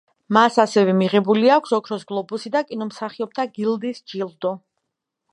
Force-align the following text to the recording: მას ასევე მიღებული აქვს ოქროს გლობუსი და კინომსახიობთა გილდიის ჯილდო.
მას 0.35 0.55
ასევე 0.61 0.93
მიღებული 1.01 1.51
აქვს 1.55 1.75
ოქროს 1.77 2.05
გლობუსი 2.11 2.51
და 2.55 2.61
კინომსახიობთა 2.71 3.45
გილდიის 3.59 4.01
ჯილდო. 4.13 4.55